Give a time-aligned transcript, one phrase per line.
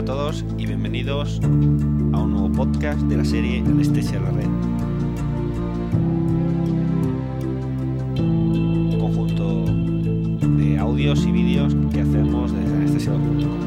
[0.00, 4.46] A todos y bienvenidos a un nuevo podcast de la serie Anestesia a la Red.
[8.18, 9.66] Un conjunto
[10.56, 13.60] de audios y vídeos que hacemos desde anestesia.com.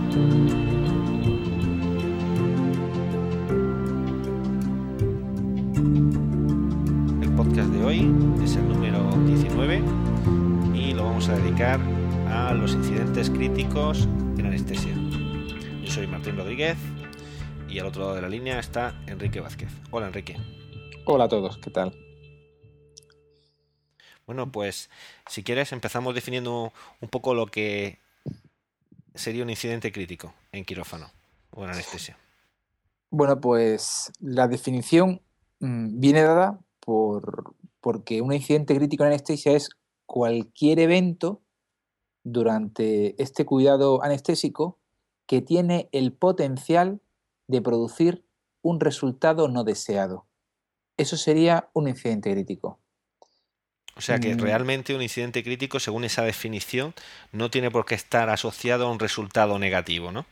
[8.44, 9.84] Es el número 19
[10.74, 11.80] y lo vamos a dedicar
[12.28, 14.08] a los incidentes críticos
[14.40, 15.03] en anestesia.
[15.94, 16.76] Soy Martín Rodríguez
[17.70, 19.70] y al otro lado de la línea está Enrique Vázquez.
[19.92, 20.36] Hola Enrique.
[21.06, 21.96] Hola a todos, ¿qué tal?
[24.26, 24.90] Bueno, pues
[25.28, 28.00] si quieres empezamos definiendo un poco lo que
[29.14, 31.12] sería un incidente crítico en quirófano
[31.52, 32.18] o en anestesia.
[33.12, 35.22] Bueno, pues la definición
[35.60, 39.70] mmm, viene dada por, porque un incidente crítico en anestesia es
[40.08, 41.44] cualquier evento
[42.24, 44.80] durante este cuidado anestésico
[45.26, 47.02] que tiene el potencial
[47.48, 48.26] de producir
[48.62, 50.26] un resultado no deseado.
[50.98, 52.80] Eso sería un incidente crítico.
[53.96, 56.96] O sea que realmente un incidente crítico, según esa definición,
[57.32, 60.26] no tiene por qué estar asociado a un resultado negativo, ¿no?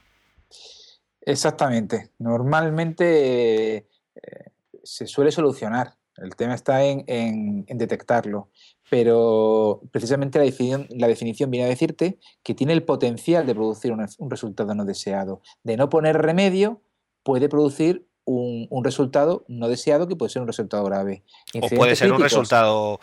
[1.22, 2.12] Exactamente.
[2.18, 4.52] Normalmente eh,
[4.84, 5.96] se suele solucionar.
[6.22, 8.50] El tema está en, en, en detectarlo.
[8.90, 13.92] Pero precisamente la definición, la definición, viene a decirte que tiene el potencial de producir
[13.92, 15.42] un, un resultado no deseado.
[15.64, 16.82] De no poner remedio,
[17.24, 21.24] puede producir un, un, resultado no deseado que puede ser un resultado grave.
[21.56, 23.00] O puede ser críticos, un resultado.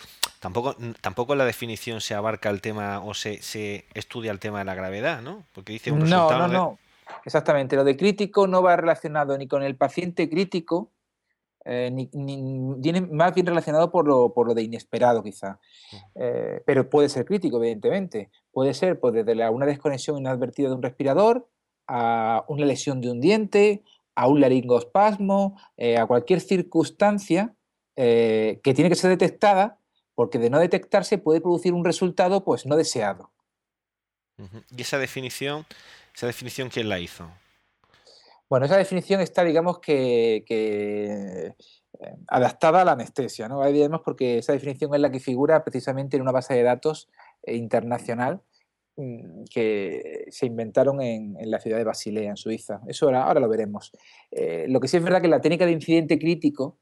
[1.00, 4.74] Tampoco, la definición se abarca el tema o se, se, estudia el tema de la
[4.74, 5.44] gravedad, ¿no?
[5.54, 6.46] Porque dice un resultado.
[6.46, 6.78] No, no, no.
[7.24, 7.76] Exactamente.
[7.76, 10.90] Lo de crítico no va relacionado ni con el paciente crítico,
[11.64, 15.58] eh, ni, ni, viene más bien relacionado por lo, por lo de inesperado, quizá.
[16.14, 18.30] Eh, pero puede ser crítico, evidentemente.
[18.52, 21.48] Puede ser pues, desde la, una desconexión inadvertida de un respirador
[21.86, 23.82] a una lesión de un diente,
[24.14, 27.54] a un laringospasmo, eh, a cualquier circunstancia
[27.96, 29.78] eh, que tiene que ser detectada,
[30.14, 33.30] porque de no detectarse puede producir un resultado pues no deseado.
[34.76, 35.66] ¿Y esa definición,
[36.14, 37.30] esa definición quién la hizo?
[38.50, 41.54] Bueno, esa definición está, digamos, que, eh,
[42.28, 43.62] adaptada a la anestesia, ¿no?
[43.62, 47.10] Ahí vemos porque esa definición es la que figura precisamente en una base de datos
[47.42, 48.40] eh, internacional
[48.96, 52.80] mm, que se inventaron en, la ciudad de Basilea, en Suiza.
[52.86, 53.92] Eso ahora, lo veremos.
[54.30, 56.78] Eh, lo que sí es verdad que la técnica de incidente crítico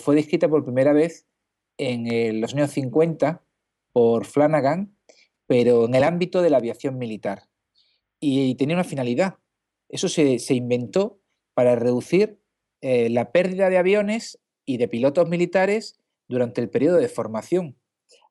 [0.00, 1.26] fue descrita por primera vez
[1.78, 3.42] en los años 50
[3.92, 4.96] por Flanagan,
[5.46, 7.48] pero en el ámbito de la aviación militar.
[8.20, 9.38] Y tenía una finalidad.
[9.88, 11.20] Eso se, inventó
[11.54, 12.40] para reducir
[12.80, 17.76] eh, la pérdida de aviones y de pilotos militares durante el periodo de formación.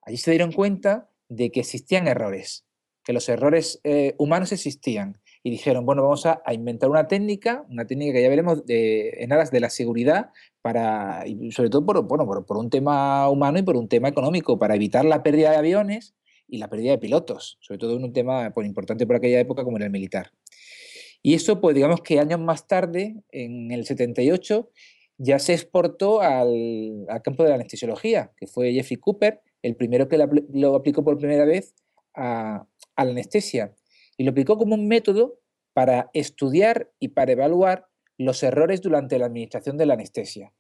[0.02, 2.66] Allí se dieron cuenta de que existían errores,
[3.04, 5.20] que los errores eh, humanos existían.
[5.46, 9.52] Y dijeron, bueno, vamos a, inventar una técnica, una técnica que ya veremos en aras
[9.52, 10.30] de la seguridad,
[10.62, 14.58] para, sobre todo por, bueno, por, por un tema humano y por un tema económico,
[14.58, 16.16] para evitar la pérdida de aviones
[16.48, 19.64] y la pérdida de pilotos, sobre todo en un tema pues, importante por aquella época
[19.64, 20.32] como era el militar.
[21.24, 24.70] Y eso, pues digamos que años más tarde, en el 78,
[25.18, 30.18] ya se exportó al, campo de la anestesiología, que fue Jeffrey Cooper, el primero que
[30.18, 31.74] lo aplicó por primera vez
[32.14, 33.74] a, a la anestesia.
[34.18, 35.40] Y lo aplicó como un método
[35.74, 40.54] para estudiar y para evaluar los errores durante la administración de la anestesia.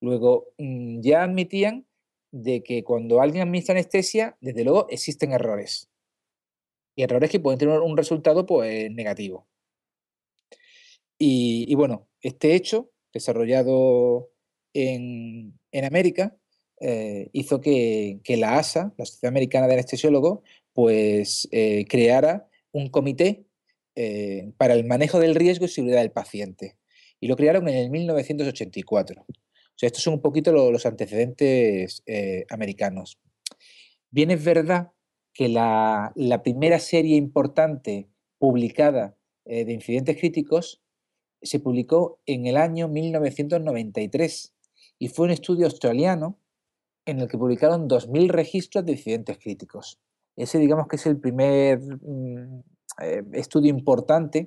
[0.00, 1.86] Luego, mm, ya admitían
[2.32, 5.90] de que cuando alguien administra anestesia, desde luego existen errores.
[6.96, 9.49] Y errores que pueden tener un resultado pues, negativo.
[11.22, 14.30] Y, bueno, este hecho, desarrollado
[14.72, 16.34] en, América,
[16.80, 20.40] eh, hizo que, la ASA, la Sociedad Americana de Anestesiólogos,
[20.72, 23.44] pues eh, creara un comité
[23.96, 26.78] eh, para el manejo del riesgo y seguridad del paciente.
[27.20, 29.22] Y lo crearon en el 1984.
[29.28, 29.34] O
[29.76, 32.02] sea, estos son un poquito los, antecedentes
[32.48, 33.18] americanos.
[34.10, 34.92] Bien es verdad
[35.34, 38.08] que la, primera serie importante
[38.38, 40.80] publicada de incidentes críticos
[41.42, 44.54] se publicó en el año 1993
[44.98, 46.38] y fue un estudio australiano
[47.06, 49.98] en el que publicaron 2.000 registros de incidentes críticos.
[50.36, 52.60] Ese digamos que es el primer mm,
[53.02, 54.46] eh, estudio importante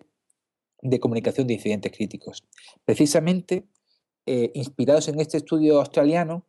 [0.82, 2.44] de comunicación de incidentes críticos.
[2.86, 3.66] Precisamente,
[4.26, 6.46] eh, inspirados en este estudio australiano,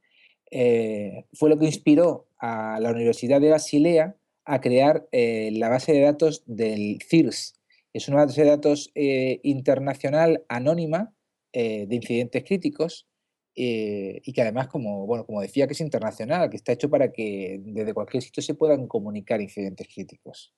[0.51, 6.03] eh, fue lo que inspiró a la Universidad de Basilea a crear la base de
[6.03, 7.55] datos del CIRS.
[7.95, 11.15] Es una base de datos eh, internacional anónima
[11.53, 13.07] de incidentes críticos
[13.55, 17.61] y que además, como, bueno, como decía, que es internacional, que está hecho para que
[17.63, 20.53] desde cualquier sitio se puedan comunicar incidentes críticos.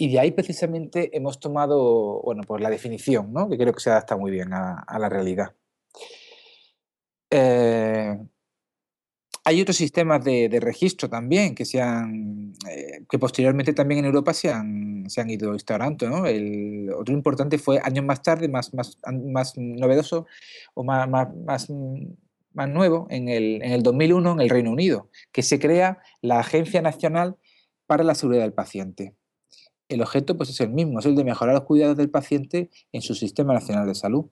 [0.00, 3.48] Y de ahí precisamente hemos tomado, bueno, pues la definición, ¿no?
[3.48, 5.56] que creo que se adapta muy bien a, la realidad.
[7.30, 8.16] Eh,
[9.48, 14.50] hay otros sistemas de, registro también que, se eh, que posteriormente también en Europa se
[14.50, 16.06] han, se han ido instaurando.
[16.06, 16.24] ¿no?
[16.98, 20.26] Otro importante fue años más tarde, más, más, más novedoso
[20.74, 21.68] o más, más, más,
[22.52, 26.40] más nuevo, en el, en el 2001 en el Reino Unido, que se crea la
[26.40, 27.36] Agencia Nacional
[27.86, 29.14] para la Seguridad del Paciente
[29.88, 33.00] el objeto pues, es el mismo, es el de mejorar los cuidados del paciente en
[33.00, 34.26] su sistema nacional de salud.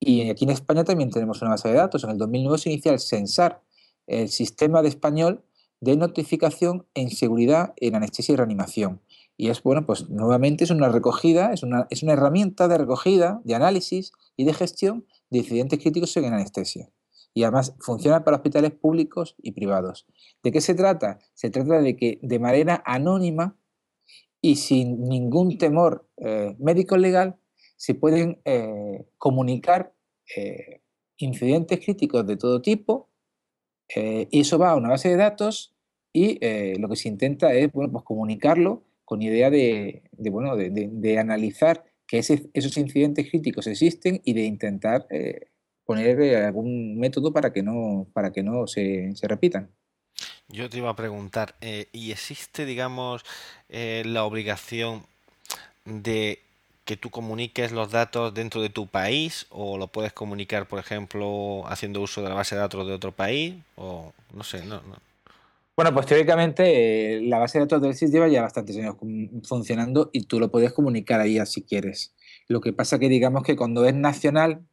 [0.00, 2.02] Y aquí en España también tenemos una base de datos.
[2.04, 3.60] En el 2009 se inicia el CENSAR,
[4.06, 5.44] el Sistema de Español
[5.80, 9.00] de Notificación en Seguridad en Anestesia y Reanimación.
[9.36, 13.40] Y es, bueno, pues nuevamente es una recogida, es una, es una herramienta de recogida,
[13.44, 16.90] de análisis y de gestión de incidentes críticos en anestesia.
[17.34, 20.06] Y además funciona para hospitales públicos y privados.
[20.42, 21.18] ¿De qué se trata?
[21.34, 23.56] Se trata de que de manera anónima
[24.40, 27.36] y sin ningún temor eh, médico legal
[27.76, 29.94] se pueden eh, comunicar
[30.36, 30.82] eh,
[31.16, 33.08] incidentes críticos de todo tipo
[33.94, 35.74] y eso va a una base de datos
[36.12, 36.38] y
[36.78, 42.18] lo que se intenta es bueno, pues comunicarlo con idea de, bueno, de, analizar que
[42.18, 45.06] esos incidentes críticos existen y de intentar
[45.84, 49.70] poner algún método para que no, para que no se repitan.
[50.52, 53.24] Yo te iba a preguntar, eh, ¿y existe, digamos,
[53.70, 55.06] eh, la obligación
[55.86, 56.40] de
[56.84, 61.62] que tú comuniques los datos dentro de tu país o lo puedes comunicar, por ejemplo,
[61.66, 64.80] haciendo uso de la base de datos de otro país o no sé, no.
[65.76, 68.96] Bueno, pues teóricamente eh, la base de datos del SIS lleva ya bastantes años
[69.44, 72.12] funcionando y tú lo puedes comunicar ahí si quieres.
[72.48, 74.66] Lo que pasa que digamos que cuando es nacional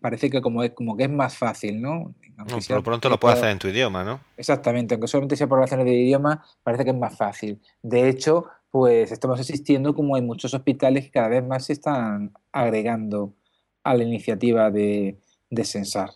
[0.00, 2.14] parece que como es como que es más fácil, ¿no?
[2.36, 4.20] no por pronto lo puedes hacer en tu idioma, ¿no?
[4.36, 7.60] Exactamente, aunque solamente sea por razones de idioma, parece que es más fácil.
[7.82, 12.32] De hecho, pues estamos asistiendo como hay muchos hospitales que cada vez más se están
[12.52, 13.34] agregando
[13.82, 15.18] a la iniciativa de,
[15.50, 16.10] de censar.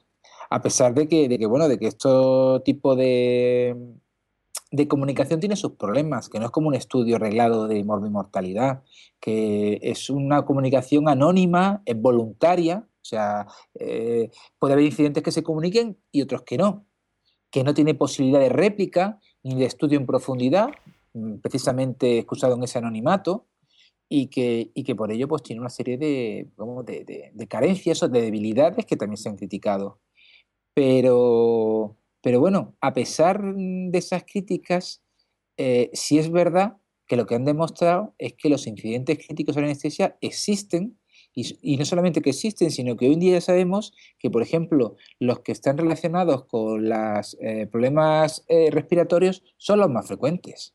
[0.51, 2.09] A pesar de que, de que, bueno, de que este
[2.65, 3.77] tipo de,
[4.71, 8.83] de comunicación tiene sus problemas, que no es como un estudio arreglado de mortalidad,
[9.21, 13.47] que es una comunicación anónima, es voluntaria, o sea,
[13.79, 16.87] eh, puede haber incidentes que se comuniquen y otros que no,
[17.51, 20.71] que no tiene posibilidad de réplica ni de estudio en profundidad,
[21.43, 23.47] precisamente excusado en ese anonimato,
[24.09, 26.49] y que, que por ello pues, tiene una serie de,
[27.33, 30.01] de, carencias o de debilidades que también se han criticado.
[30.75, 35.03] Pero, pero bueno, a pesar de esas críticas,
[35.57, 36.77] eh, sí es verdad
[37.07, 40.99] que lo que han demostrado es que los incidentes críticos en anestesia existen
[41.37, 44.97] y, no solamente que existen, sino que hoy en día ya sabemos que, por ejemplo,
[45.19, 50.75] los que están relacionados con los eh, problemas eh, respiratorios son los más frecuentes.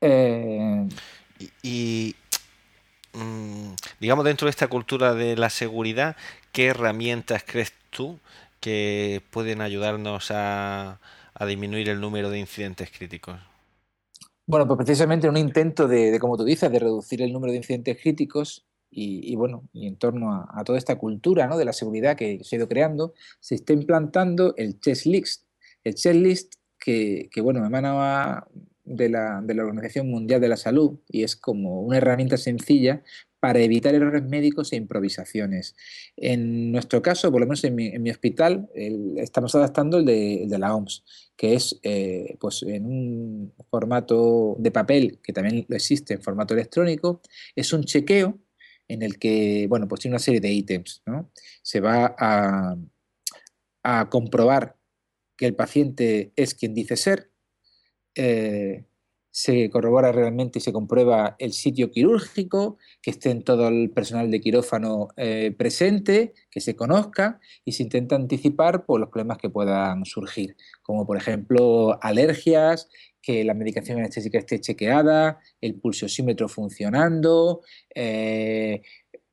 [0.00, 0.88] Eh,
[1.62, 2.14] y,
[3.12, 6.16] mm, digamos, dentro de esta cultura de la seguridad,
[6.52, 8.18] ¿qué herramientas crees tú
[8.60, 10.98] que pueden ayudarnos a
[11.46, 13.38] disminuir el número de incidentes críticos?
[14.46, 17.98] Bueno, pues precisamente un intento de, como tú dices, de reducir el número de incidentes
[18.00, 21.56] críticos y, bueno, y en torno a, toda esta cultura ¿no?
[21.56, 25.44] de la seguridad que se ha ido creando, se está implantando el checklist.
[25.82, 28.46] El checklist que, bueno, emana
[28.84, 33.02] de la, de la Organización Mundial de la Salud y es como una herramienta sencilla
[33.40, 35.76] para evitar errores médicos e improvisaciones.
[36.16, 38.70] En nuestro caso, por lo menos en mi, hospital,
[39.16, 41.04] estamos adaptando el de, la OMS,
[41.36, 47.20] que es eh, pues en un formato de papel, que también existe en formato electrónico,
[47.54, 48.38] es un chequeo
[48.88, 51.30] en el que, bueno, pues tiene una serie de ítems, ¿no?
[51.62, 52.76] Se va a,
[53.82, 54.76] a comprobar
[55.36, 57.30] que el paciente es quien dice ser,
[58.14, 58.84] eh,
[59.34, 64.30] se corrobora realmente y se comprueba el sitio quirúrgico, que esté en todo el personal
[64.30, 69.50] de quirófano eh, presente, que se conozca y se intenta anticipar por los problemas que
[69.50, 72.88] puedan surgir, como por ejemplo alergias,
[73.20, 77.62] que la medicación anestésica esté chequeada, el pulsosímetro funcionando,
[77.92, 78.82] eh,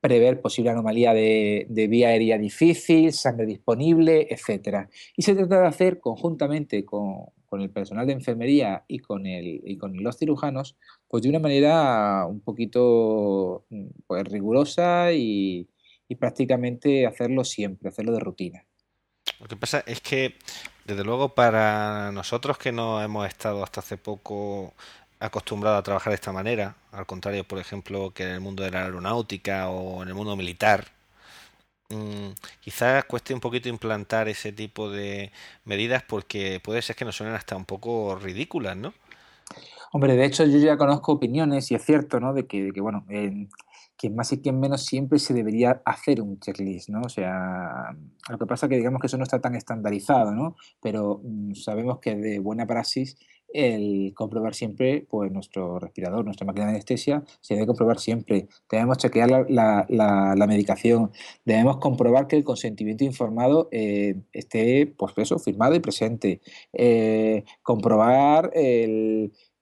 [0.02, 4.90] prever posible anomalía de, de, vía aérea difícil, sangre disponible, etc.
[5.16, 9.60] Y se trata de hacer conjuntamente con, con el personal de enfermería y con, el,
[9.66, 10.78] y con los cirujanos,
[11.10, 15.68] pues de una manera un poquito mm, pues, rigurosa y,
[16.18, 18.66] prácticamente hacerlo siempre, hacerlo de rutina.
[19.40, 20.36] Lo que pasa es que,
[20.86, 24.74] desde luego, para nosotros que no hemos estado hasta hace poco
[25.22, 28.72] acostumbrados a trabajar de esta manera, al contrario, por ejemplo, que en el mundo de
[28.72, 30.88] la aeronáutica o en el mundo militar,
[31.90, 35.32] mm, quizás cueste un poquito implantar ese tipo de
[35.64, 38.94] medidas porque puede ser que nos suenen hasta un poco ridículas, ¿no?
[39.94, 42.34] Hombre, de hecho yo ya conozco opiniones y es cierto, ¿no?
[42.34, 46.90] De que, que bueno, quien más y quien menos siempre se debería hacer un checklist,
[46.90, 47.02] ¿no?
[47.02, 47.96] O sea,
[48.28, 50.56] lo que pasa es que digamos que eso no está tan estandarizado, ¿no?
[50.82, 53.18] Pero mm, sabemos que de buena praxis
[53.54, 58.48] el comprobar siempre, pues nuestro respirador, nuestra máquina de anestesia, se debe comprobar siempre.
[58.70, 61.12] Debemos chequear la, la, medicación,
[61.46, 66.42] debemos comprobar que el consentimiento informado eh, esté, pues eso, firmado y presente.
[66.74, 68.52] Eh, comprobar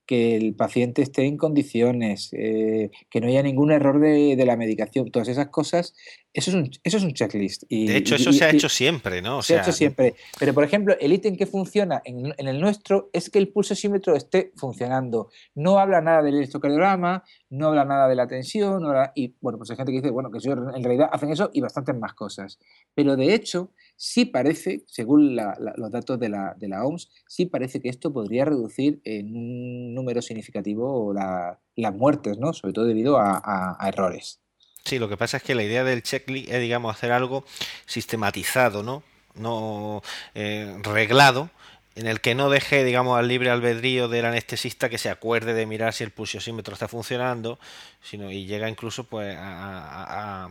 [0.10, 5.12] que el paciente esté en condiciones, eh, que no haya ningún error de, la medicación,
[5.12, 5.94] todas esas cosas,
[6.34, 7.64] eso es un, eso es un checklist.
[7.70, 9.42] Y, de hecho, eso se ha hecho siempre, ¿no?
[9.42, 10.16] se ha hecho siempre.
[10.40, 14.52] Pero, por ejemplo, el ítem que funciona en, el nuestro es que el pulsosímetro esté
[14.56, 15.30] funcionando.
[15.56, 18.84] No habla nada del electrocardiograma, no habla nada de la tensión,
[19.16, 21.96] y bueno, pues hay gente que dice, bueno, que en realidad hacen eso y bastantes
[21.96, 22.60] más cosas.
[22.94, 27.82] Pero de hecho, sí parece, según los datos de la, de la, OMS, sí parece
[27.82, 32.54] que esto podría reducir en un número significativo las muertes, ¿no?
[32.54, 34.42] Sobre todo debido a, errores.
[34.86, 37.46] Sí, lo que pasa es que la idea del checklist es, digamos, hacer algo
[37.86, 39.04] sistematizado, ¿no?
[39.36, 40.02] No
[40.36, 41.50] eh, reglado,
[41.96, 45.66] en el que no deje, digamos, al libre albedrío del anestesista que se acuerde de
[45.66, 47.60] mirar si el pulsiosímetro está funcionando,
[48.02, 50.50] sino y llega incluso pues a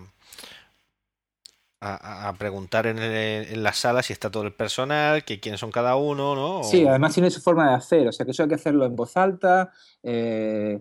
[1.80, 5.96] a, preguntar en, en, la sala si está todo el personal, que quiénes son cada
[5.96, 6.64] uno, ¿no?
[6.64, 8.96] Sí, además tiene su forma de hacer, o sea que eso hay que hacerlo en
[8.96, 9.70] voz alta.
[10.02, 10.80] Eh,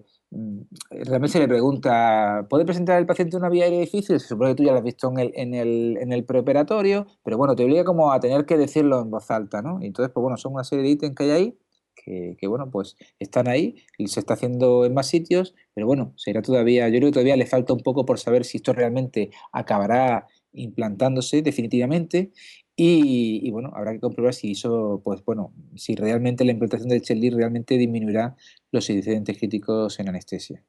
[0.89, 4.19] realmente se le pregunta, ¿puede presentar el paciente una vía aérea difícil?
[4.19, 7.07] Se supone que tú ya lo has visto en el, en el, en el preoperatorio,
[7.23, 9.79] pero bueno, te obliga como a tener que decirlo en voz alta, ¿no?
[9.81, 11.57] Entonces, pues bueno, son una serie de ítems que hay ahí
[11.95, 16.13] que, que, bueno, pues están ahí y se está haciendo en más sitios, pero bueno,
[16.15, 19.31] será todavía, yo creo que todavía le falta un poco por saber si esto realmente
[19.51, 22.31] acabará implantándose definitivamente
[22.79, 27.35] y, bueno, habrá que comprobar si eso, pues bueno, si realmente la implantación del checklist
[27.35, 28.35] realmente disminuirá
[28.71, 30.63] los incidentes críticos en anestesia.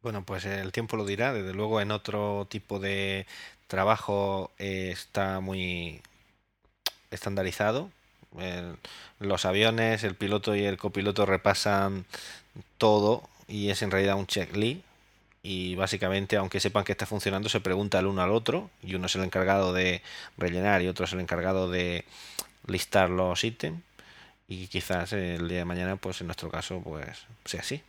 [0.00, 1.32] Bueno, pues el tiempo lo dirá.
[1.32, 3.26] Desde luego en otro tipo de
[3.66, 6.00] trabajo eh, está muy
[7.10, 7.90] estandarizado.
[9.18, 12.06] los aviones, el piloto y el copiloto repasan
[12.78, 14.82] todo y es en realidad un checklist
[15.42, 19.06] y básicamente, aunque sepan que está funcionando, se pregunta el uno al otro y uno
[19.06, 20.02] es el encargado de
[20.38, 22.04] rellenar y otro es el encargado de
[22.66, 23.82] listar los ítems
[24.46, 27.82] y quizás el día de mañana, pues en nuestro caso, pues sea así.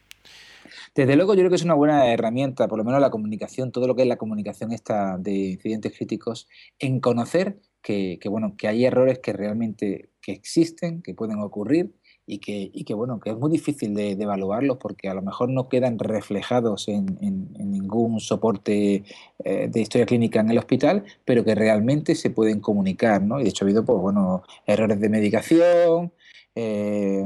[0.95, 3.86] Desde luego yo creo que es una buena herramienta, por lo menos la comunicación, todo
[3.86, 6.48] lo que es la comunicación esta de incidentes críticos,
[6.79, 11.93] en conocer que, que bueno, que hay errores que realmente que existen, que pueden ocurrir
[12.25, 15.50] y que, y que, bueno, que es muy difícil de, evaluarlos porque a lo mejor
[15.50, 17.18] no quedan reflejados en,
[17.58, 19.03] ningún soporte
[19.44, 23.39] eh, de historia clínica en el hospital, pero que realmente se pueden comunicar, ¿no?
[23.39, 26.13] Y de hecho ha habido, pues, bueno, errores de medicación,
[26.56, 27.25] eh,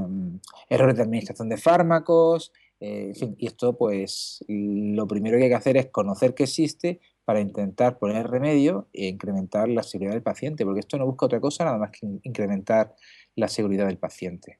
[0.69, 5.49] errores de administración de fármacos, eh, en fin, y esto, pues, lo primero que hay
[5.49, 10.23] que hacer es conocer que existe para intentar poner remedio e incrementar la seguridad del
[10.23, 12.95] paciente, porque esto no busca otra cosa nada más que incrementar
[13.35, 14.59] la seguridad del paciente.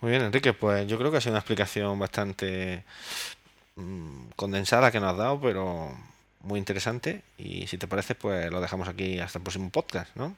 [0.00, 2.84] Muy bien, Enrique, pues yo creo que ha sido una explicación bastante
[3.76, 5.92] mm, condensada que nos has dado, pero
[6.40, 7.22] muy interesante.
[7.38, 10.34] Y si te parece, pues lo dejamos aquí hasta el próximo podcast, ¿no?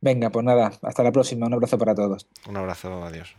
[0.00, 1.46] Venga, pues nada, hasta la próxima.
[1.46, 2.26] Un abrazo para todos.
[2.46, 3.34] Un abrazo, adiós.